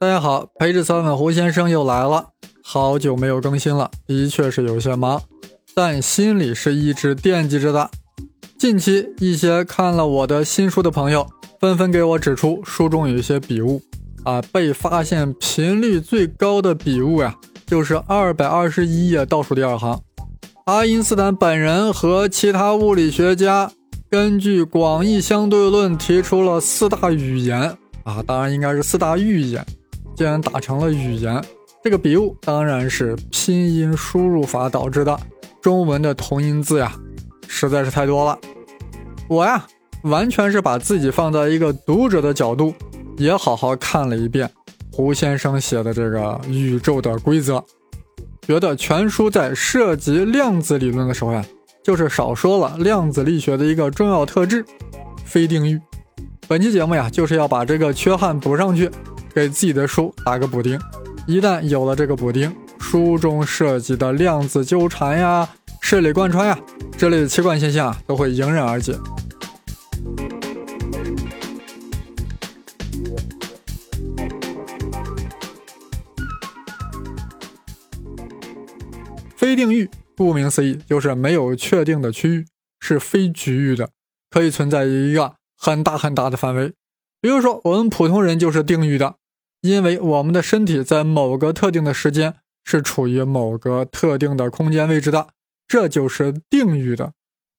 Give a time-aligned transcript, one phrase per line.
[0.00, 2.30] 大家好，陪着三问胡先生又来了，
[2.64, 5.20] 好久没有更新了，的确是有些忙，
[5.74, 7.90] 但心里是一直惦记着的。
[8.58, 11.26] 近期一些看了我的新书的朋友，
[11.60, 13.82] 纷纷给我指出书中有一些笔误
[14.24, 17.36] 啊，被发现频率最高的笔误呀，
[17.66, 20.00] 就是二百二十一页倒数第二行。
[20.64, 23.70] 爱因斯坦本人和其他物理学家
[24.08, 29.62] 根据广义相对论提出了四大语言啊，当然应该是四大预言。
[30.20, 31.42] 既然打成了语言，
[31.82, 35.18] 这个笔误当然是拼音输入法导致的。
[35.62, 36.92] 中文的同音字呀，
[37.48, 38.38] 实在是太多了。
[39.30, 39.66] 我呀，
[40.02, 42.74] 完全是把自己放在一个读者的角度，
[43.16, 44.50] 也好好看了一遍
[44.92, 47.64] 胡先生写的这个宇宙的规则。
[48.42, 51.42] 觉得全书在涉及量子理论的时候呀，
[51.82, 54.62] 就是少说了量子力学的一个重要特质——
[55.24, 55.80] 非定域。
[56.46, 58.90] 本期节目呀，就是要把这个缺憾补上去，
[59.34, 60.78] 给自己的书打个补丁。
[61.26, 65.48] 一旦有了这个补丁，书中涉及的量子纠缠呀、
[65.80, 66.58] 势力贯穿呀
[66.96, 68.94] 这类的奇怪现象都会迎刃而解。
[79.36, 82.46] 非定域，顾名思义，就是没有确定的区域，
[82.78, 83.88] 是非局域的，
[84.30, 86.72] 可以存在于一个很大很大的范围。
[87.20, 89.16] 比如说，我们普通人就是定域的，
[89.60, 95.28] 因为我们的身体在某个特定的时间是处于某个特定的空间位置的，
[95.68, 97.12] 这就是定域的。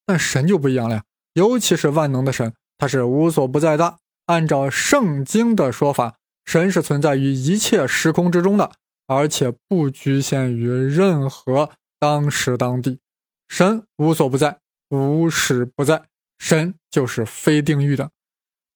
[0.05, 3.97] 但神就不一样了呀，尤其是万能的神，他是无所不在的。
[4.27, 8.71] 按照圣经的说法，神是存在于一切时空之中的。
[9.07, 12.99] 而且不局限于任何当时当地，
[13.49, 16.03] 神无所不在，无时不在，
[16.39, 18.09] 神就是非定域的。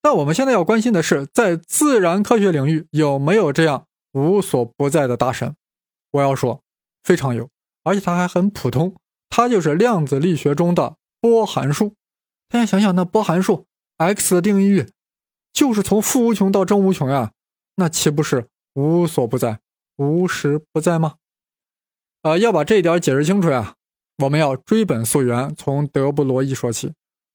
[0.06, 5.56] 那我们现在要关心的是，在自然科学领域有没有这样无所不在的大神？
[6.12, 6.62] 我要说，
[7.03, 7.50] 非常有，
[7.84, 8.96] 而且它还很普通，
[9.31, 11.96] 它就是量子力学中的波函数。
[12.50, 13.66] 大家想想，那波函数
[13.97, 14.91] x 的定义域
[15.52, 17.31] 就是从负无穷到正无穷呀，
[17.78, 19.59] 那岂不是无所不在？
[19.96, 21.16] 无时不在吗？
[22.22, 23.74] 呃，要把这一点解释清楚呀，
[24.19, 26.94] 我们要追本溯源，从德布罗意说起。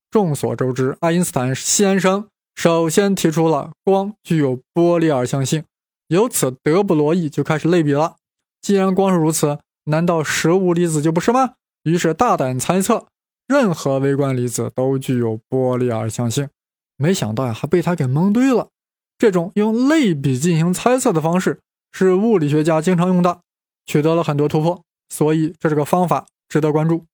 [0.08, 2.28] 众所周知，爱因斯坦先生
[2.62, 5.64] 首先提出了光具有波粒二象性，
[6.08, 8.16] 由此德布罗意就开始类比了。
[8.60, 11.54] 既然光是如此，难道实物粒子就不是吗？
[11.84, 13.06] 于是大胆猜测，
[13.48, 16.50] 任何微观粒子都具有波粒二象性。
[16.98, 18.68] 没想到呀，还被他给蒙对了。
[19.16, 21.60] 这种用类比进行猜测的方式。
[21.90, 23.40] 是物理学家经常用的，
[23.86, 27.06] 取得了很多突破，所以这是个方法，值得关注。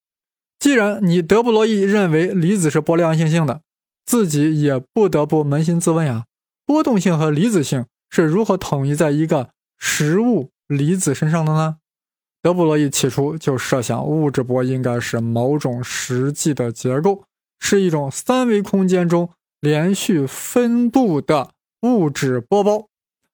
[0.58, 3.60] 既然你德布罗意认为离子是波粒二象性的，
[4.06, 6.24] 自己也不得不扪心自问呀：
[6.64, 11.78] 波动性和离子性是如何统一在一个实物离子身上的呢？
[12.40, 17.24] 德布罗意起初就设想物质波应该是某种实际的结构，
[17.58, 21.50] 是一种三维空间中连续分布的
[21.82, 22.88] 物质波包。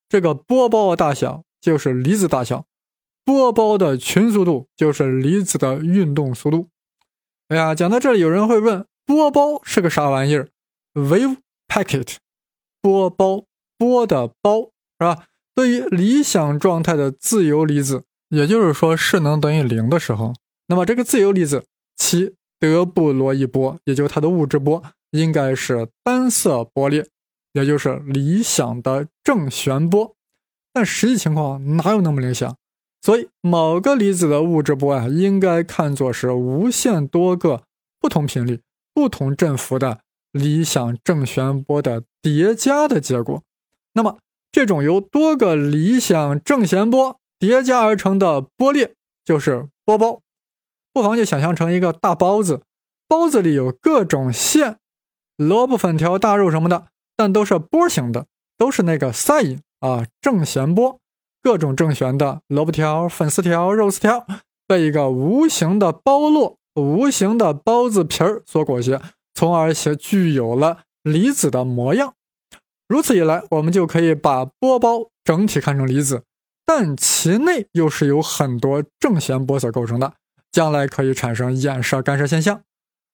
[0.09, 2.65] 这个波包的大小就是离子大小，
[3.25, 6.69] 波包的群速度就是离子的运动速度。
[7.49, 10.49] 哎呀，讲到这里，有人会问：波包是个啥玩意儿
[10.95, 11.39] ？Wave
[11.69, 12.17] packet，
[12.81, 13.45] 波包，
[13.79, 15.27] 波的包是吧？
[15.55, 20.35] 对于理想状态的自由离子，也就是说势能等于零的时候，
[20.67, 21.67] 那么这个自由离子
[21.97, 27.07] 其德布罗意波，也就它的物质波，应该是单色波列。
[27.55, 30.17] 也就是理想的正弦波，
[30.73, 32.57] 但实际情况哪有那么理想？
[33.03, 37.65] 所以某个离子的物质波啊，应该看作是无限多个
[38.01, 38.63] 不同频率、
[38.95, 40.01] 不同振幅的
[40.33, 43.43] 理想正弦波的叠加的结果。
[43.93, 44.19] 那么，
[44.51, 48.95] 这种由多个理想正弦波叠加而成的波列
[49.25, 50.21] 就是波包。
[50.93, 52.63] 不妨就想象成一个大包子，
[53.09, 54.79] 包子里有各种馅，
[55.37, 56.89] 萝卜、粉条、大肉什么的。
[57.15, 58.27] 但都是波形的，
[58.57, 60.99] 都是那个 sin 啊，正弦波，
[61.43, 64.27] 各种正弦的萝卜条、粉丝条、肉丝条，
[64.67, 69.01] 被一个无形的包络、无形的包子皮儿所裹挟，
[69.43, 72.15] 从而且具有了离子的模样。
[72.87, 76.23] 如此一来，我们就可以把波包整体看成离子，
[76.65, 80.15] 但其内又是由很多正弦波所构成的，
[80.53, 82.63] 将来可以产生衍射干涉现象。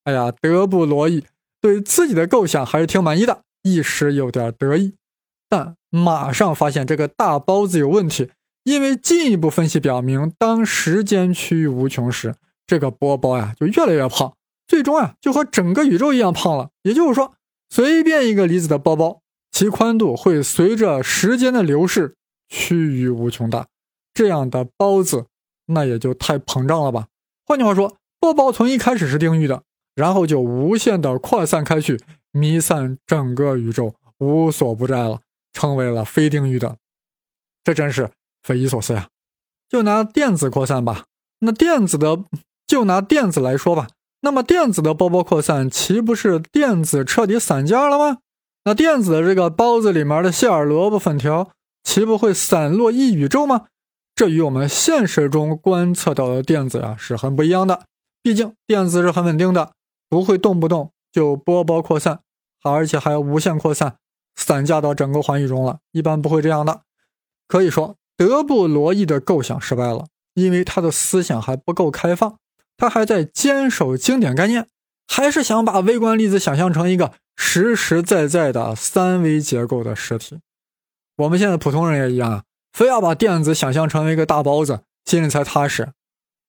[0.04, 1.24] 哎呀，德布罗意
[1.62, 3.40] 对自己的构想还是挺满意的。
[3.62, 4.96] 一时有点得意，
[5.48, 8.30] 但马上发现这个大包子有问题，
[8.64, 12.34] 因为进一步分析表明，当时间趋于无穷时，
[12.66, 14.34] 这个波包呀就越来越胖，
[14.68, 16.70] 最终啊就和整个宇宙一样胖了。
[16.82, 17.34] 也就是说，
[17.68, 22.14] 随便一个离子的包包，其宽度会随着时间的流逝
[22.48, 23.66] 趋于无穷大。
[24.14, 25.26] 这样的包子，
[25.66, 27.08] 那也就太膨胀了吧？
[27.44, 29.62] 换句话说，波包从一开始是定域的，
[29.94, 32.00] 然后就无限的扩散开去，
[32.32, 35.20] 弥散整个宇宙，无所不在了，
[35.52, 36.76] 成为了非定域的。
[37.64, 38.10] 这真是
[38.42, 39.08] 匪夷所思呀！
[39.68, 41.04] 就拿电子扩散吧，
[41.40, 42.24] 那电子的，
[42.66, 43.88] 就拿电子来说吧。
[44.20, 48.18] 那么电子的波波扩散，岂不是电子彻底散架了吗？
[48.64, 51.52] 那电子的这个包子里面的馅儿萝卜粉条，
[51.84, 53.66] 岂不会散落一宇宙吗？
[54.14, 57.84] 这与我们现实中观测到的电子啊是很不一样的。
[58.20, 59.70] 毕竟电子是很稳定的，
[60.08, 62.18] 不会动不动就波波扩散，
[62.64, 63.96] 而且还无限扩散，
[64.34, 65.78] 散架到整个环宇中了。
[65.92, 66.80] 一般不会这样的。
[67.46, 72.36] 可以说，德布罗意的构想失败了，因为他的思想还不够开放。
[72.78, 74.68] 他还在坚守经典概念，
[75.06, 80.38] 还是想把微观粒子想象成一个实实在在的三维结构的实体。
[81.16, 85.92] 我们现在普通人也一样啊，非要把电子想象成为一个大包子，心里才踏实。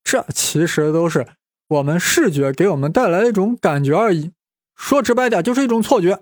[0.03, 1.27] 这其实都是
[1.67, 4.31] 我们视觉给我们带来一种感觉而已。
[4.75, 6.21] 说直白点，就是一种错觉，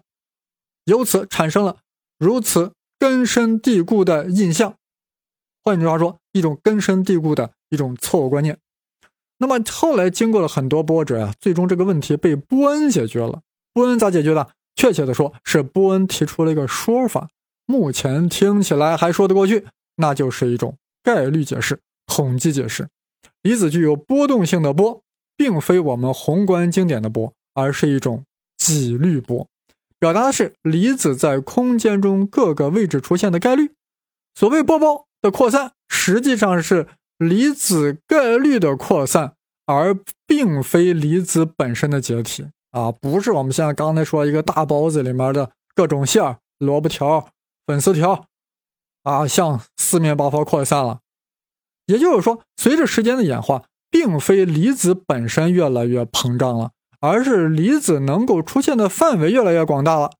[0.85, 1.79] 由此产生了
[2.17, 4.75] 如此根深蒂固的印象。
[5.63, 8.57] 换句话说，一种根深蒂固的一种错误观念。
[9.39, 13.41] 那么后来经过了很多波折啊，最终这个问题被波恩解决了。
[13.73, 14.49] 波恩咋解决的？
[14.75, 17.29] 确切的说，是波恩提出了一个说法，
[17.65, 19.65] 目前听起来还说得过去，
[19.97, 22.87] 那就是一种概率解释、统计解释。
[23.43, 25.01] 离子具有波动性的波，
[25.35, 28.23] 并非我们宏观经典的波，而是一种
[28.57, 29.47] 几率波，
[29.99, 33.71] 表达的是离子在空间中各个位置出现的概率。
[34.33, 36.87] 所谓波包的扩散，实际上是。
[37.17, 39.33] 离子概率的扩散，
[39.65, 47.29] 而并非离子本身的解体啊，不是我们现在刚才说一个大包子里面的各种馅儿、萝卜条、
[47.65, 48.25] 粉丝条
[49.03, 50.99] 啊，向四面八方扩散了。
[51.87, 60.11] 也就是说，随着时间的演化，并非离子本身越来越膨胀了，而是离子能够出现的范围越来越广大了。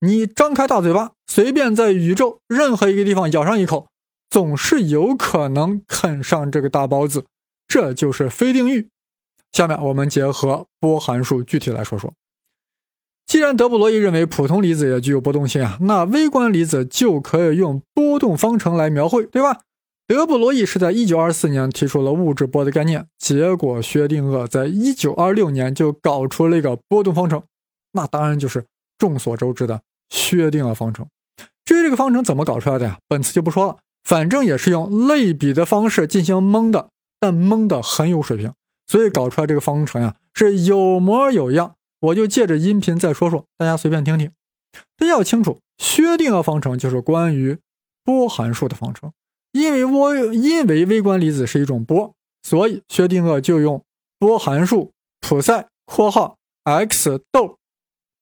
[0.00, 3.88] 你张开大嘴巴，随便在宇宙任何一个地方咬上一口。
[4.30, 7.24] 总是有可能啃上这个大包子，
[7.66, 8.88] 这就是非定域。
[9.52, 12.12] 下面我们结合波函数具体来说说。
[13.26, 19.60] 既然德布罗意认为普通离子也具有波动性啊，那微观离子就可以用波动方程来描绘，对吧？
[20.06, 27.42] 德布罗意是在1924年提出了物质波的概念，结果薛定谔在1926年就搞出了一个波动方程，
[27.92, 28.64] 那当然就是
[28.96, 31.06] 众所周知的薛定谔方程。
[31.66, 32.98] 至于这个方程怎么搞出来的呀？
[33.06, 33.76] 本次就不说了。
[34.08, 36.88] 反正也是用类比的方式进行蒙的，
[37.20, 38.54] 但蒙的很有水平，
[38.86, 41.74] 所以搞出来这个方程呀是有模有样。
[42.00, 44.32] 我就借着音频再说说，大家随便听听。
[44.96, 47.58] 大家要清楚，薛定谔方程就是关于
[48.02, 49.12] 波函数的方程，
[49.52, 53.84] 因为我因为微观离子是一种波，所以薛定谔就用
[54.18, 57.58] 波函数普赛（括号 x 逗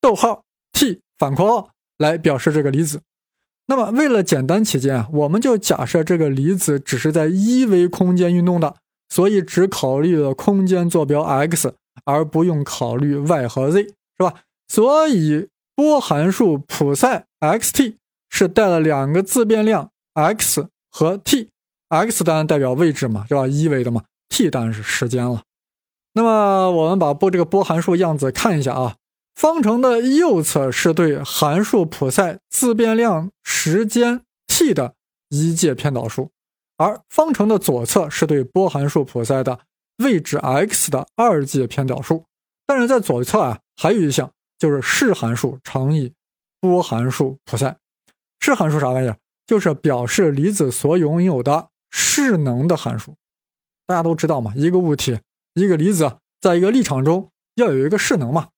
[0.01, 0.43] 逗号
[0.73, 3.01] t 反括号）来表示这个离子。
[3.69, 8.77] 那么，为了简单起见，我们就假设这个离子只是在一维空间运动的，
[9.09, 11.75] 所以只考虑了空间坐标 x，
[12.05, 14.35] 而不用考虑 y 和 z，是吧？
[14.69, 17.97] 所以波函数普赛 xt
[18.31, 23.49] 是带了两个自变量 x 和 t，x 当然代表位置嘛，是吧？
[23.49, 25.43] 一维的嘛，t 当然是时间了。
[26.15, 28.95] 那么我们把波这个波函数样子看一下啊。
[29.37, 34.95] 方程的右侧是对函数普赛自变量时间 t 的
[35.29, 36.31] 一阶偏导数，
[36.79, 39.61] 而方程的左侧是对波函数普赛的
[39.99, 42.25] 位置 x 的二阶偏导数。
[42.67, 46.15] 但是在左侧啊，还有一项就是势函数乘以
[46.59, 47.77] 波函数普赛。
[48.41, 49.19] 势函数啥玩意儿？
[49.47, 53.15] 就是表示离子所拥有的势能的函数。
[53.87, 55.21] 大家都知道嘛，一个物体，
[55.53, 58.49] 一个离子，在一个立场中要有一个势能嘛。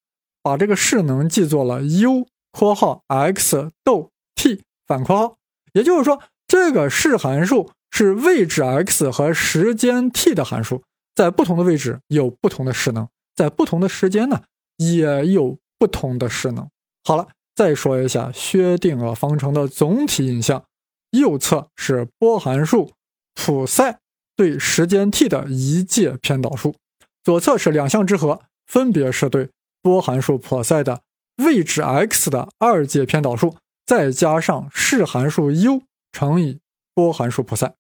[0.48, 5.36] 把这个势能记作了 U（ 括号 x 逗 t 反括号），
[5.74, 10.82] 也就是说，这个势函数是位置 x 和时间 t 的函数，
[11.14, 14.40] 在不同的位置有不同的势能，在不同的时间呢
[14.78, 16.66] 也有不同的势能。
[17.04, 20.64] 好了，再说一下薛定谔方程的总体印象：
[21.10, 22.92] 右侧是波函数
[23.34, 23.98] 普赛
[24.34, 26.74] 对时间 t 的一阶偏导数，
[27.22, 29.50] 左侧是两项之和，分别是对。
[29.82, 31.00] 波函数普赛的
[31.44, 33.56] 位置 x 的二阶偏导数，
[33.86, 35.82] 再加上势函数 u
[36.12, 36.58] 乘以
[36.94, 37.74] 波函数普赛。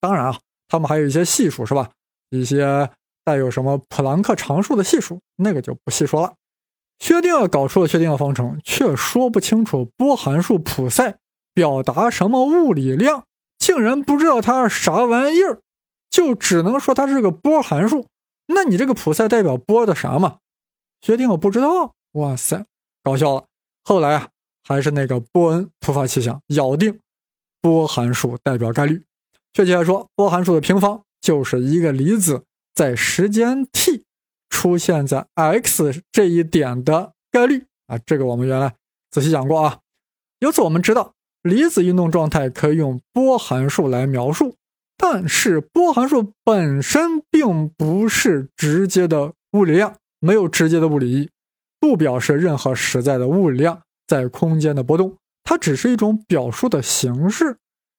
[0.00, 1.90] 当然啊，他们还有一些系数，是吧？
[2.30, 2.90] 一些
[3.24, 6.34] 带有什么普朗克常数的系数，那个就不细说了。
[6.98, 11.18] 薛定谔搞出了薛定谔方程，却说不清楚波函数普赛
[11.52, 13.24] 表达什么物理量，
[13.58, 15.60] 竟然不知道它是啥玩意儿，
[16.10, 18.06] 就只能说它是个波函数。
[18.46, 20.38] 那你这个普赛代表波的啥嘛？
[21.02, 21.92] 薛定谔不知道。
[22.12, 22.64] 哇塞，
[23.02, 23.44] 搞笑了。
[23.84, 24.28] 后来啊，
[24.66, 26.98] 还是那个波恩突发奇想，咬定
[27.60, 29.02] 波函数代表概率。
[29.52, 32.44] 确切来说，波函数的平方就是一个离子
[32.74, 34.04] 在时间 t
[34.48, 37.98] 出现在 x 这一点的概率啊。
[37.98, 38.74] 这个我们原来
[39.10, 39.80] 仔细讲过啊。
[40.38, 41.12] 由此我们知道。
[41.42, 44.54] 离子运动状态可以用波函数来描述，
[44.96, 51.30] 但是波函数本身并不是直接的物理量，没有直接的物理意义，
[51.80, 57.56] 不表示任何实在的物理量在空间的波动，它只是一种表述的形式。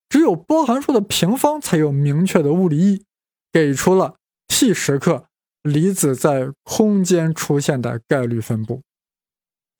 [0.07, 3.05] 只有波函数的平方才有明确的物理意义，
[3.51, 4.15] 给出了
[4.47, 5.25] t 时刻
[5.63, 8.81] 离子在空间出现的概率分布。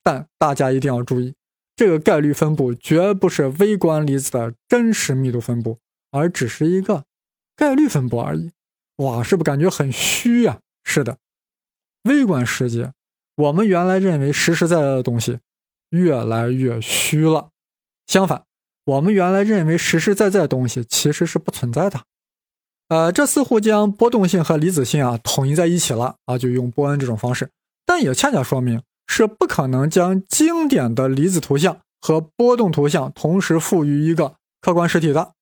[0.02, 1.34] 但大家一定要注意。
[1.74, 5.78] 这个概率分布绝不是微观离子的真实密度分布，
[6.10, 7.04] 而只是一个
[7.56, 8.52] 概率分布而已。
[8.98, 10.60] 哇，是不是感觉很虚呀？
[10.84, 11.16] 是的，
[12.04, 12.92] 微观世界，
[13.36, 15.40] 我们原来认为实实在在的东西，
[15.90, 17.50] 越来越虚了。
[18.06, 18.44] 相反，
[18.84, 22.02] 我们原来认为实实在在的东西其实是不存在的。
[22.88, 27.50] 呃，这似乎将波动性和离子性啊统一在一起了啊，就用波恩这种方式，
[27.84, 28.82] 但也恰恰说明。
[29.06, 35.34] 是不可能将经典的离子图像和波动图像同时赋予一个客观实体的。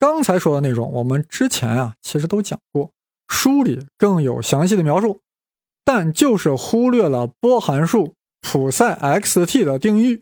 [0.00, 2.90] 刚才说的内容，我们之前啊其实都讲过，
[3.28, 5.20] 书里更有详细的描述，
[5.84, 10.20] 但就是忽略了波函数普赛 x_t 的定义。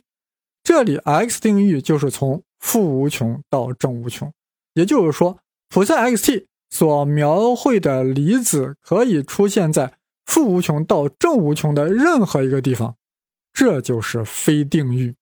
[0.62, 4.32] 这里 x 定义就是从负无穷到正无穷，
[4.74, 5.38] 也就是说，
[5.68, 9.94] 普赛 x_t 所描绘的离子可以出现在。
[10.24, 12.96] 负无穷到正无穷的任何一个地方，
[13.52, 15.14] 这就是非定域，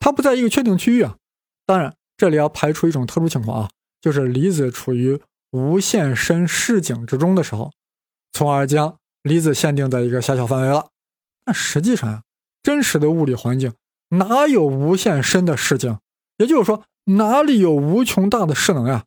[0.00, 1.16] 它不在一个确定区域啊。
[1.64, 5.18] 当然，这里要排除一种特殊情况啊，就是离子处于
[5.52, 7.72] 无限深视井之中的时候，
[8.32, 10.88] 从而将离子限定在一个狭小范围了。
[11.44, 12.22] 但实际上呀，
[12.62, 13.72] 真实的物理环境
[14.08, 15.98] 哪有无限深的视景？
[16.36, 19.04] 也就是说，哪里有无穷大的势能呀？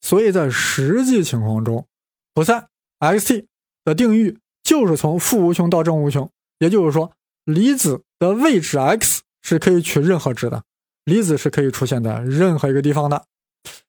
[0.00, 1.86] 所以在实际情况中，
[2.34, 2.68] 普赛
[2.98, 3.46] x_t
[3.84, 4.38] 的定义。
[4.64, 6.30] 就是从负无穷到正无穷，
[6.60, 7.10] 也就是说，
[7.44, 10.62] 离子的位置 x 是可以取任何值的，
[11.04, 13.24] 离子是可以出现在任何一个地方的。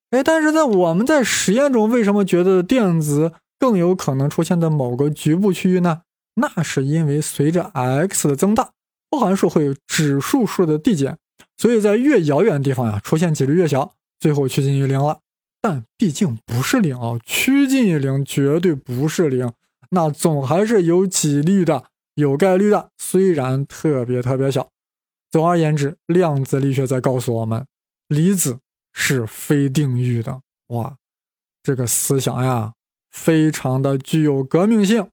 [0.10, 6.02] 哎，但是在我们在实验中为什么觉得电子更有可能出现在某个局部区域呢？
[6.34, 8.72] 那是因为随着 x 的增大，
[9.10, 11.18] 波函数会有指数数的递减，
[11.56, 15.22] 所以在越遥远的地方呀，出现几率越小，最后趋近于零了。
[15.62, 19.50] 但毕竟不是零啊，趋近于零绝对不是零。
[19.92, 24.68] 那总还是有几率的，有概率的，虽然特别特别小。
[25.32, 27.66] 总而言之，量子力学在告诉我们，
[28.10, 28.60] 离子
[28.92, 30.42] 是非定域的。
[30.68, 30.98] 哇，
[31.64, 32.74] 这个思想呀，
[33.14, 35.08] 非常的具有革命性。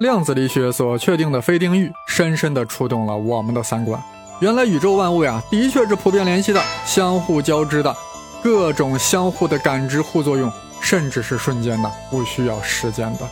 [0.00, 4.02] 量子力学所确定的非定域，深深的触动了我们的三观。
[4.40, 7.94] 原来宇宙万物呀，的确是普遍联系的，相互交织的，
[8.42, 10.50] 各种相互的感知互作用，
[10.80, 13.28] 甚至是瞬间的，不需要时间的。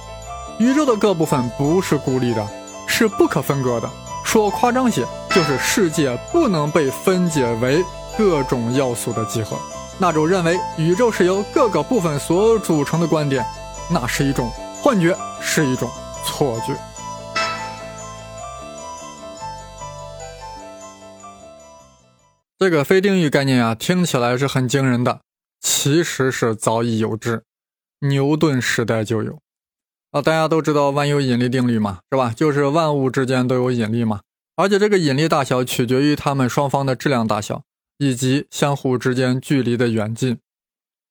[0.61, 2.47] 宇宙的各部分不是孤立的，
[2.87, 3.90] 是不可分割的。
[4.23, 7.82] 说夸张些，就是世界不能被分解为
[8.16, 9.59] 各种要素的集合。
[10.00, 13.45] 那种认为宇宙是由各个部分所组成的观点，
[13.92, 14.50] 那是一种
[14.83, 15.90] 幻觉，是一种
[16.25, 16.75] 错觉。
[22.59, 25.21] 这个非定域概念啊，听起来是很惊人的，
[25.61, 27.42] 其实是早已有之，
[28.00, 29.38] 牛顿时代就有。
[30.12, 32.33] 啊，大家都知道万有引力定律嘛，是吧？
[32.35, 34.21] 就是万物之间都有引力嘛，
[34.57, 37.62] 而且这个引力大小取决于它们双方的质量大小
[38.00, 40.38] 以及相互之间距离的远近。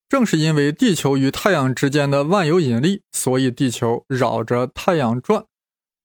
[0.09, 5.45] 正是因为地球与太阳之间的万有引力，所以地球绕着太阳转。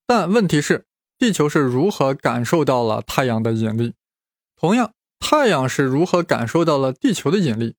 [0.07, 0.85] 但问题是，
[1.19, 3.95] 地球是如何感受到了太阳的引力？
[4.55, 7.77] 同样，太阳是如何感受到了地球的引力？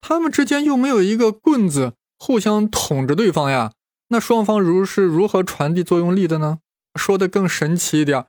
[0.00, 3.72] 它们之间又没有一个棍子互相捅着对方呀？
[4.08, 6.58] 那双方如是如何传递作用力的呢？
[6.98, 8.26] 说的更神奇一点，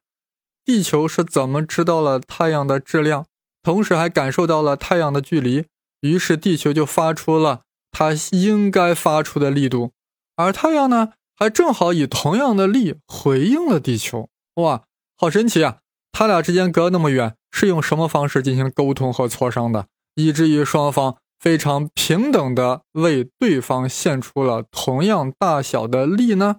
[0.63, 3.25] 地球是怎么知道了太阳的质量，
[3.63, 5.65] 同时还感受到了太阳的距离，
[6.01, 7.61] 于是地球就发出了
[7.91, 9.91] 它应该发出的力度，
[10.35, 14.29] 而太阳呢，还正好以同样的力回应了地球。
[14.55, 14.83] 哇，
[15.17, 15.77] 好神奇啊！
[16.11, 21.17] 他俩之间隔那么远，是用什么方式进行沟通和磋商的，以至于双方？
[21.39, 26.57] 非常平等的为对方献出了同样大小的力呢，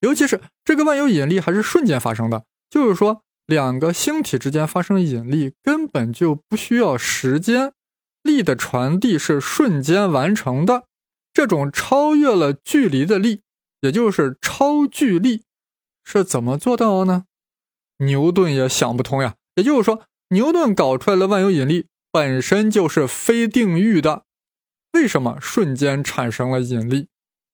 [0.00, 7.72] 尤其是这个万有引力还是瞬间发生的，就是说两个星体之间发生引力根本就不需要时间，
[8.22, 10.84] 力的传递是瞬间完成的，
[11.32, 13.42] 这种超越了距离的力，
[13.80, 15.44] 也就是超距力，
[16.04, 17.24] 是怎么做到呢？
[17.98, 19.36] 牛顿也想不通呀。
[19.54, 24.24] 也就是说，牛顿搞出来的万有引力本身就是非定域的，
[24.92, 27.08] 为什么瞬间产生了引力？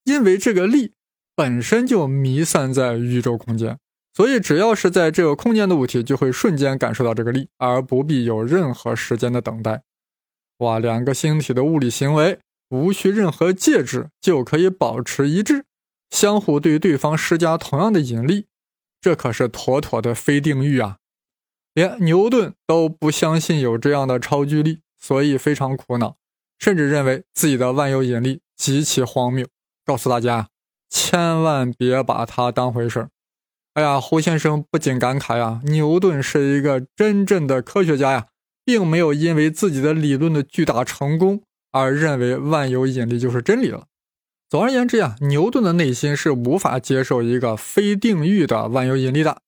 [0.05, 0.95] 因为这个力
[1.37, 3.79] 本身就弥散在宇宙空间，
[4.15, 9.83] 所以只要是在这个空间的物体就会瞬间感受到这个力，而不必有任何时间的等待。
[10.59, 12.39] 哇，两个星体的物理行为
[12.69, 15.65] 无需任何介质就可以保持一致，
[16.11, 18.47] 相互对对方施加同样的引力，
[19.01, 20.99] 这可是妥妥的非定域啊！
[21.75, 26.17] 连牛顿都不相信有这样的超距力，所以非常苦恼，
[26.59, 29.47] 甚至认为自己的万有引力极其荒谬。
[29.87, 30.49] 告诉大家，
[30.91, 33.09] 千万别把它当回事儿。
[33.75, 38.27] 哎呀，胡先生不禁感慨呀，牛顿是一个真正的科学家呀，
[38.67, 43.85] 并没有因为自己的理论的巨大成功而认为万有引力就是真理了。
[44.51, 49.39] 总而言之呀，牛顿的内心是无法接受一个非定域的万有引力的。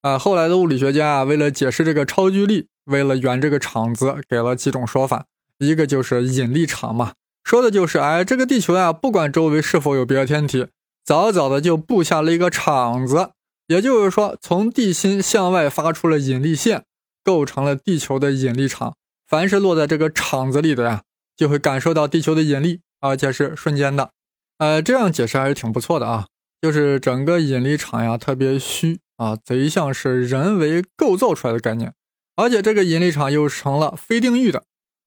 [0.00, 5.26] 啊，后来的物理学家啊，为了解释这个超距力，为了圆这个场子，给了几种说法，
[5.58, 7.12] 一个就是引力场嘛。
[7.44, 10.68] 说的就是，哎，这个地球呀，不管周围是否有别的天体，
[11.04, 13.32] 早早的就布下了一个场子，
[13.66, 16.84] 也就是说，从地心向外发出了引力线，
[17.24, 18.96] 构成了地球的引力场。
[19.26, 21.02] 凡是落在这个场子里的呀，
[21.36, 24.10] 就会感受到地球的引力，而且是瞬间的。
[24.58, 26.26] 呃，这样解释还是挺不错的啊，
[26.62, 31.92] 就是整个引力场呀特别虚啊，贼像是人为构造出来的概念，
[32.36, 34.64] 而且这个引力场又成了非定域的。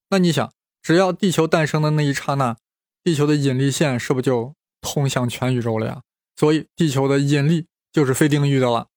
[0.09, 0.51] 那你想？
[0.81, 2.55] 只要地球诞生的那一刹那，
[3.03, 6.01] 地球的引力线是不是就通向全宇宙了呀？
[6.35, 8.87] 所以地球的引力就是非定域的了。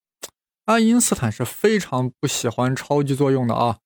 [0.65, 3.79] 爱因斯坦是非常不喜欢超距作用的啊，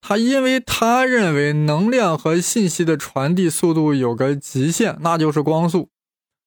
[0.00, 5.88] 他因为他认为能量和信息的传递速度有个极限，那就是光速。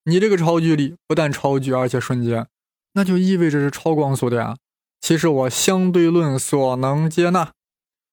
[0.05, 2.47] 你这个超距力不但超距，而且瞬间，
[2.93, 4.57] 那就意味着是超光速的呀。
[5.01, 7.51] 其实我相对论所能接纳。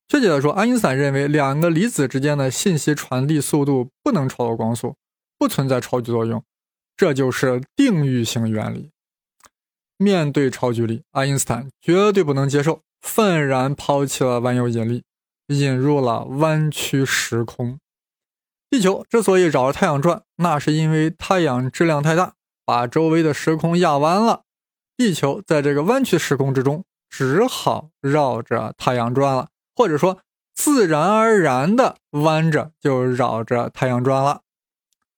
[0.08, 4.96] 确切的说，爱因斯坦认为两个离子之间的信息传递速度不能超过光速，
[5.38, 6.42] 不存在超距作用，
[6.96, 8.90] 这就是定域性原理。
[10.02, 15.04] 面对超距力，爱因斯坦绝对不能接受，愤然抛弃了万有引力，
[15.48, 17.78] 引入了弯曲时空。
[18.70, 22.32] 地球之所以绕着太阳转，那是因为太阳质量太大，
[22.64, 24.44] 把周围的时空压弯了。
[24.96, 29.48] 地球在这个弯曲时空之中，只好绕着太阳转了。
[29.76, 30.20] 或者说，
[30.54, 34.40] 自然而然的弯着就绕着太阳转了。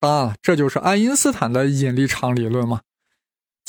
[0.00, 2.80] 当然了，这就是爱因斯坦的引力场理论嘛。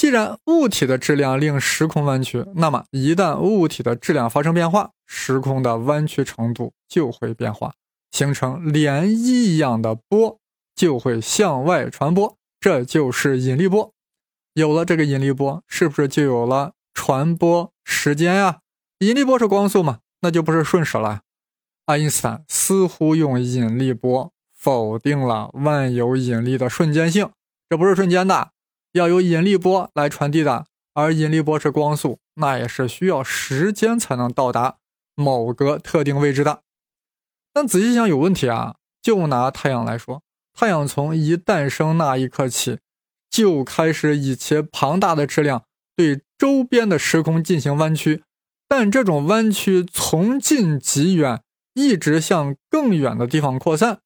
[0.04, 7.72] 既然物体的质量令时空弯曲，那么一旦物体的质量发生变化，时空的弯曲程度就会变化，
[8.12, 10.38] 形成涟漪一样的波，
[10.76, 13.94] 就会向外传播，这就是引力波。
[14.56, 18.60] 有了这个引力波，是不是就有了传播时间呀？
[19.00, 20.00] 引力波是光速嘛？
[20.20, 21.22] 那就不是瞬时了。
[21.86, 27.30] 爱因斯坦似乎用引力波否定了万有引力的瞬间性，
[27.70, 28.50] 这不是瞬间的，
[28.94, 30.66] 要有引力波来传递的。
[30.96, 34.78] 而引力波是光速，那也是需要时间才能到达
[35.16, 36.62] 某个特定位置的。
[37.52, 38.76] 但仔细想，有问题啊！
[39.02, 40.22] 就拿太阳来说，
[40.54, 42.78] 太阳从一诞生那一刻起，
[43.30, 45.64] 就开始以其庞大的质量
[45.96, 48.24] 对周边的时空进行弯曲。
[48.68, 51.42] 但这种弯曲从近及远，
[51.74, 54.00] 一直向更远的地方扩散，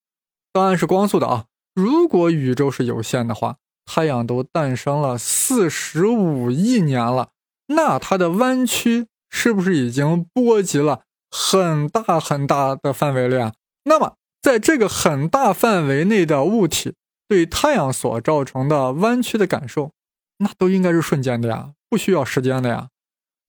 [0.54, 1.46] 当然是光速的啊。
[1.76, 7.30] 如果宇宙是有限的话，太阳都诞生了四十五亿年了，
[7.68, 13.54] 那它的弯曲是不是已经波及了很大很大的范围了呀？
[13.86, 16.94] 那么，在这个很大范围内的物体
[17.28, 19.92] 对太阳所造成的弯曲的感受，
[20.40, 22.90] 那都应该是瞬间的呀，不需要时间的呀。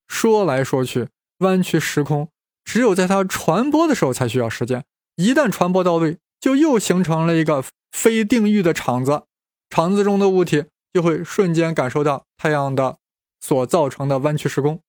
[0.07, 2.29] 说来说去，弯曲时空
[2.64, 4.85] 只有在它传播的时候才需要时间。
[5.16, 9.24] 一旦传播到位，就又形成了一个非定域的场子，
[9.70, 12.98] 场子中的物体就会瞬间感受到太阳的
[13.40, 14.81] 所造成的弯曲时空。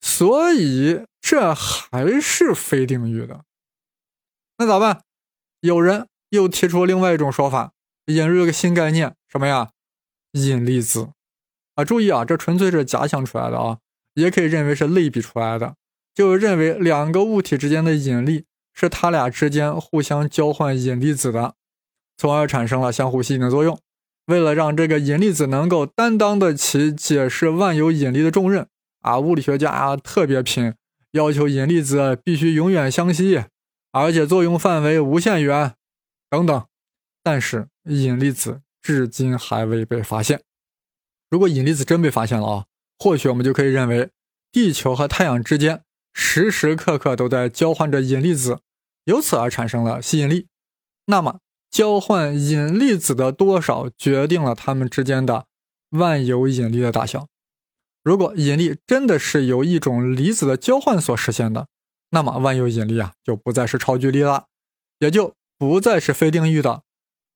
[0.00, 3.44] 所以这还是非定域的。
[4.58, 5.02] 那咋办？
[5.60, 7.72] 有人又提出另外一种说法，
[8.06, 9.70] 引入一个新概念，什么呀？
[10.32, 11.10] 引力子
[11.76, 11.84] 啊！
[11.84, 13.78] 注意啊，这纯粹是假想出来的啊。
[14.14, 15.74] 也可以认为是类比出来的，
[16.14, 21.56] 就认为两个物体之间的引力是它俩之间互相交换引力子的，
[22.16, 23.78] 从而产生了相互吸引的作用。
[24.26, 28.66] 为了让这个引力子能够担当得起解释万有引力的重任，
[29.00, 30.74] 啊，物理学家啊特别拼，
[31.12, 33.44] 要求引力子必须永远相吸，
[33.92, 35.74] 而且作用范围无限远，
[36.30, 36.64] 等等。
[37.22, 40.42] 但是引力子至今还未被发现。
[41.30, 42.64] 如果引力子真被发现了啊，
[42.98, 44.08] 或许我们就可以认为，
[44.50, 45.82] 地球和太阳之间
[46.14, 48.60] 时时刻刻都在交换着引力子，
[49.04, 50.46] 由此而产生了吸引力。
[51.06, 51.40] 那么，
[51.74, 55.46] 交换引力子的多少决定了它们之间的
[55.90, 57.26] 万有引力的大小。
[58.04, 61.66] 如果引力真的是由一种离子的交换所实现的，
[62.10, 64.44] 那么万有引力啊就不再是超距离了，
[65.00, 66.82] 也就不再是非定域的，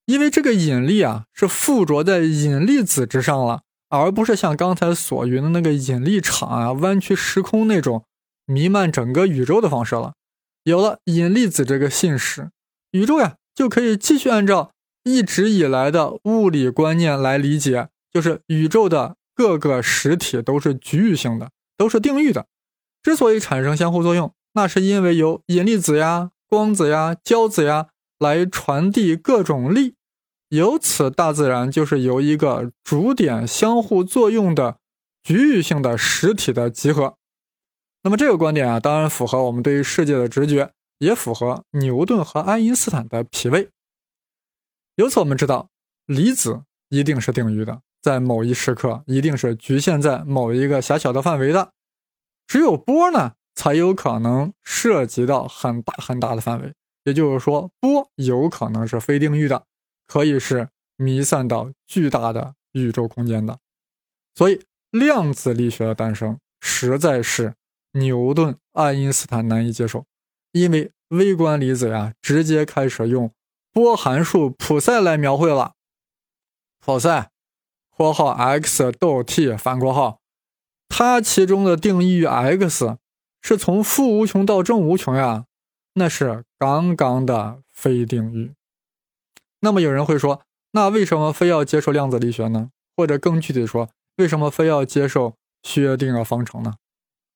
[0.06, 8.04] 因为这个引力啊是附着在引力子之上了，而不是像刚才所云的那个引力场啊弯曲时空那种
[8.46, 10.12] 弥漫整个宇宙的方式了。
[10.62, 12.50] 有了引力子这个信使，
[12.92, 14.70] 宇宙呀就可以继续按照
[15.02, 19.16] 一直以来的物理观念来理解，就是宇宙的。
[19.34, 22.46] 各个实体都是局域性的，都是定域的。
[23.04, 27.86] 之所以产生相互作用，那是因为由引力子呀、光子呀、胶子呀
[28.18, 29.94] 来传递各种力，
[30.48, 34.78] 由此大自然就是由一个主点相互作用的
[35.22, 37.14] 局域性的实体的集合。
[38.02, 43.70] 那么这个观点啊，当然符合我们对于世界的直觉，也符合牛顿和爱因斯坦的脾胃。
[44.96, 45.70] 由此我们知道，
[46.06, 47.82] 离子一定是定域的。
[48.00, 51.72] 在某一时刻，一定是局限在某一个狭小的范围的。
[52.46, 56.74] 只有波呢，才有可能涉及到很大很大的范围。
[57.04, 59.64] 也就是说，波有可能是非定域的，
[60.06, 63.58] 可以是弥散到巨大的宇宙空间的。
[64.34, 67.54] 所以，量子力学的诞生实在是
[67.92, 70.04] 牛顿、爱因斯坦难以接受，
[70.52, 73.32] 因为微观粒子呀，直接开始用
[73.72, 75.74] 波函数普赛来描绘了。
[76.78, 77.30] 普赛。
[77.98, 80.20] 括号 x 逗 t 反括号，
[80.88, 82.96] 它其中的定义域 x
[83.42, 85.46] 是从负无穷到正无穷呀，
[85.94, 88.52] 那是刚刚的非定域。
[89.58, 92.70] 那么有人会说，那为什么非要接受量子力学呢？
[92.96, 95.34] 或者更具体说，为什么非要接受
[95.64, 96.74] 薛定谔方程呢？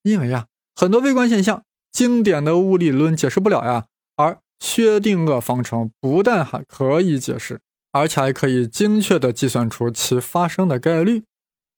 [0.04, 0.46] 因为呀，
[0.76, 7.60] 很多微观现象，经典的物理论解释不了呀，而薛定谔方程不但还可以解释。
[7.94, 11.24] 而且还可以精确地计算出其发生的概率，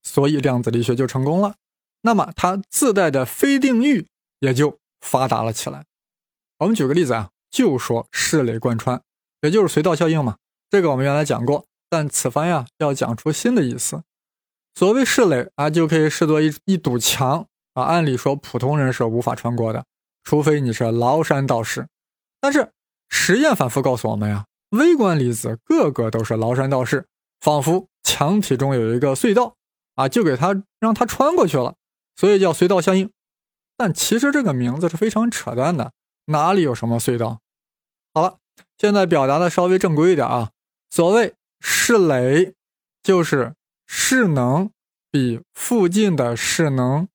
[0.05, 1.57] 所以量子力学就成功了。
[2.03, 4.07] 那么它自带的非定域
[4.39, 5.87] 也就发达了起来。
[6.61, 9.03] 我们举个例子啊，就说室垒贯穿，
[9.43, 10.37] 也就是隧道效应嘛。
[10.71, 14.05] 这个我们原来讲过，但此番呀要讲出新的意思。
[14.77, 17.83] 所谓室垒啊，就可以视作一一堵墙啊。
[17.83, 19.85] 按理说普通人是无法穿过的，
[20.25, 21.87] 除非你是崂山道士。
[22.41, 22.73] 但是
[23.09, 24.47] 实验反复告诉我们呀。
[24.71, 27.07] 微观粒子个个都是崂山道士，
[27.39, 29.55] 仿佛墙体中有一个隧道
[29.95, 31.77] 啊，就给它让它穿过去了，
[32.17, 33.09] 所以叫隧道效应。
[33.77, 35.93] 但其实这个名字是非常扯淡的，
[36.25, 37.39] 哪里有什么隧道？
[38.13, 38.39] 好了，
[38.77, 40.51] 现在表达的稍微正规一点啊。
[40.91, 42.55] 所谓势垒，
[43.01, 43.55] 就是
[43.87, 44.71] 势能
[45.13, 47.07] 比附近的势能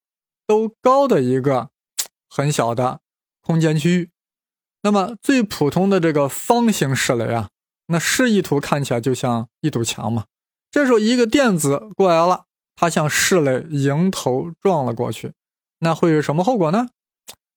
[0.48, 1.72] 都高的一个
[2.30, 3.02] 很小的
[3.42, 4.12] 空间区域。
[4.84, 7.50] 那么最普通的这个方形室垒啊，
[7.88, 10.26] 那示意图看起来就像一堵墙嘛。
[10.72, 15.34] 这时候一个电子过来了，它向室垒迎头撞了过去，
[15.80, 16.88] 那会是什么后果呢？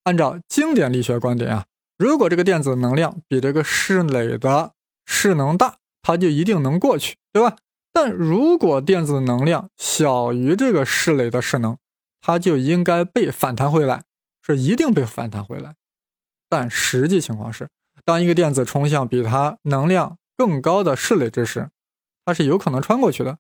[0.05, 4.73] 按照经典力学观点啊，如果这个电子能量比这个室垒的
[5.07, 7.57] 势能大，它就一定能过去，对吧？
[7.93, 11.77] 但如果电子能量小于这个室垒的势能，
[12.21, 14.03] 它就应该被反弹回来，
[14.43, 15.75] 是一定被反弹回来。
[16.49, 17.69] 但实际情况是，
[18.05, 21.71] 当一个电子冲向比它能量更高的室垒之时，
[22.25, 23.39] 它是有可能穿过去的。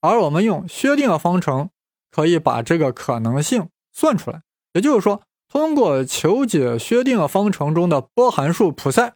[0.00, 1.70] 而我们用薛定谔方程
[2.10, 4.42] 可以把这个可能性算出来。
[4.72, 9.14] 也就是说，通过求解薛定谔方程中的波函数普赛，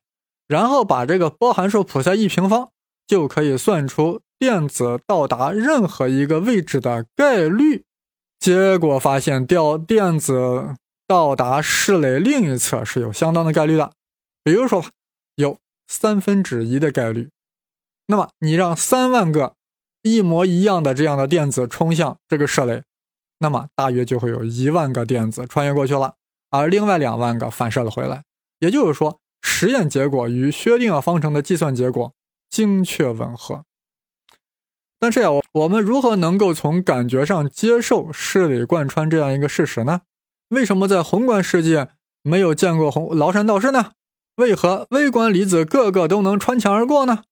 [0.48, 2.70] 然后把这个波函数普赛一平方，
[3.06, 7.85] 就可以算出电子到达任何一个位置的概率。
[8.40, 10.74] 结果发现，掉电子。
[11.12, 13.92] 到达室垒另一侧是有相当的概率的，
[14.42, 14.83] 比如说
[15.35, 17.29] 有三分之一的概率。
[18.07, 19.53] 那么你让三万个
[20.01, 22.83] 一模一样的这样的电子冲向这个室垒，
[23.40, 26.14] 那么大约就会有一万个电子穿越过去了，
[26.48, 28.25] 而另外两万个反射了回来。
[28.61, 32.14] 也就是说，实验结果与薛定谔方程的计算结果
[32.48, 33.66] 精确吻合。
[34.98, 40.01] 但是呀，我我们如何能够从感觉上接受室垒贯穿这样一个事实呢？
[40.52, 41.88] 为什么在宏观世界
[42.22, 43.92] 没有见过红崂山道士呢？
[44.36, 47.24] 为何微观粒子个个都能穿墙而过呢？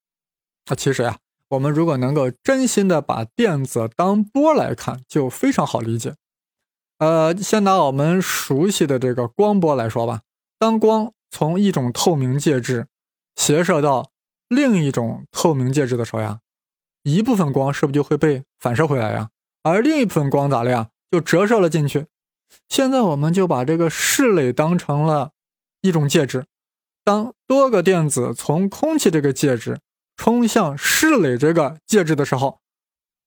[0.64, 6.14] 啊，其实呀，我们如果能够真心的把电子当波来看，就非常好理解。
[6.96, 10.22] 呃，先拿我们熟悉的这个光波来说吧。
[10.58, 12.86] 当光从一种透明介质
[13.36, 14.10] 斜射到
[14.48, 16.40] 另一种透明介质的时候呀，
[17.02, 19.28] 一部分光是不是就会被反射回来呀？
[19.62, 20.88] 而另一部分光咋了呀？
[21.10, 22.06] 就折射了进去。
[22.68, 25.32] 现在我们就把这个室垒当成了
[25.80, 26.46] 一种介质，
[27.04, 29.80] 当多个电子从空气这个介质
[30.16, 32.60] 冲向室垒这个介质的时候，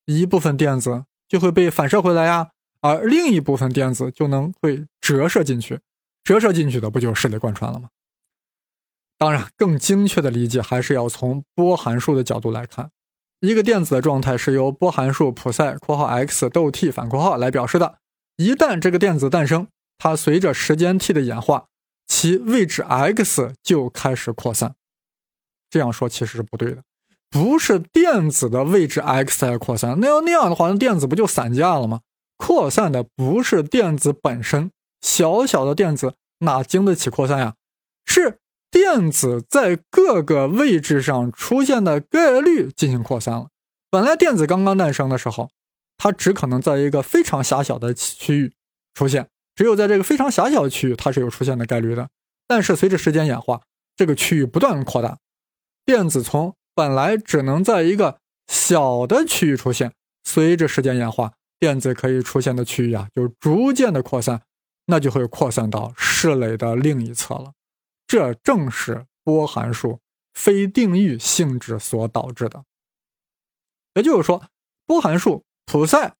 [0.06, 5.80] 一部分电子就会被反射回来呀，而另一部分电子就能会折射进去，
[6.24, 7.90] 折射进去的不就是室垒贯穿了吗？
[9.18, 12.92] 当然，更精确的理解还是要从波函数的角度来看，
[13.40, 18.00] 一个电子的状态是由波函数普赛（括号 x 逗 t 反括号）来表示的。
[18.36, 19.67] 一旦这个电子诞生，
[19.98, 21.65] 它随着时间 t 的演化，
[22.08, 24.74] 其位置 x 就开始扩散。
[25.69, 26.82] 这样说其实是不对的，
[27.30, 32.02] 不是电子的位置 x 在扩散，那要那样的话，那电子不就散架了吗？
[32.38, 37.54] 扩散的不是电子本身，小小的电子哪经得起扩散呀？
[38.06, 38.39] 是
[38.72, 43.50] 电子在各个位置上出现的概率进行扩散了。
[43.91, 45.52] 本来电子刚刚诞生的时候。
[46.04, 48.52] 它只可能在一个非常狭小的区域
[48.94, 52.10] 出现，只有在这个非常狭小的区域，它是有出现的概率的。
[52.46, 53.62] 但是随着时间演化，
[53.96, 55.18] 这个区域不断扩大，
[55.86, 59.94] 电子从本来只能在一个小的区域出现，
[60.26, 64.42] 随着时间演化，电子可以出现的区域啊，就逐渐的扩散，
[64.88, 67.54] 那就会扩散到室垒的另一侧了。
[68.06, 70.02] 这正是波函数
[70.34, 72.66] 非定域性质所导致的。
[73.94, 74.44] 也就是说，
[74.86, 75.46] 波函数。
[75.65, 76.13] 普赛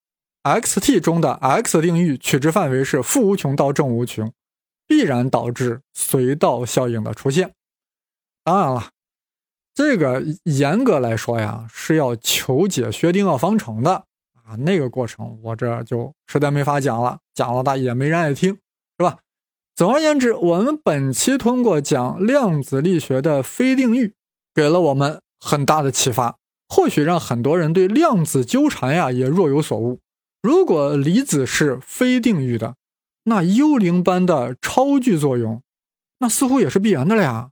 [0.44, 4.32] x_t 中的 x 定域取值范围是负无穷到正无穷，
[4.88, 7.54] 必然导致隧道效应的出现。
[8.44, 8.90] 当然了，
[9.74, 14.04] 这个严格来说呀，是要求解薛定谔方程的
[14.44, 14.56] 啊。
[14.60, 18.58] 那个过程我这就实在没法讲了，讲了大也没人爱听，
[18.98, 19.20] 是吧？
[19.76, 24.14] 总而言之，我们本期通过讲量子力学的非定域，
[24.54, 26.38] 给了我们很大的启发。
[26.68, 30.00] 或许让很多人对量子纠缠呀也若有所悟。
[30.42, 32.76] 如果离子是非定域的，
[33.26, 35.62] 那幽灵般的超距作用，
[36.20, 37.50] 那似乎也是必然的了呀。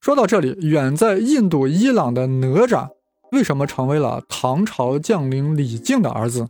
[0.00, 2.88] 说到这里，远在印度伊朗的哪吒
[3.32, 6.48] 为什么成为了唐朝将领李靖的儿子？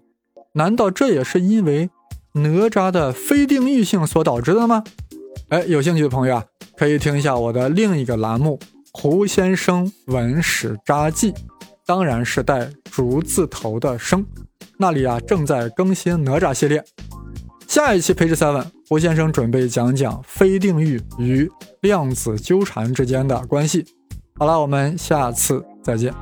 [0.52, 1.90] 难道这也是因为
[2.34, 4.84] 哪吒的非定域性所导致的吗？
[5.48, 6.44] 哎，有兴趣的朋友啊，
[6.76, 8.58] 可以听一下我的另一个栏目
[8.92, 11.32] 《胡先生文史札记》。
[11.86, 14.26] 当然是带“竹”字头的生，
[14.76, 16.84] 那里啊正在更新哪吒系列。
[17.68, 21.50] 下一期配置 seven 胡先生准备讲讲非定域与
[21.82, 23.84] 量子纠缠之间的关系。
[24.34, 26.12] 好了，我们下次再见。